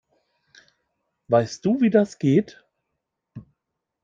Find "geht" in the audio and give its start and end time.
2.17-2.65